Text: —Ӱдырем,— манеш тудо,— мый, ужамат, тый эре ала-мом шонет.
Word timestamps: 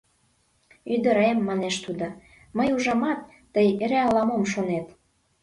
—Ӱдырем,— 0.93 1.37
манеш 1.47 1.75
тудо,— 1.85 2.07
мый, 2.57 2.69
ужамат, 2.75 3.19
тый 3.53 3.67
эре 3.83 3.99
ала-мом 4.07 4.43
шонет. 4.51 4.87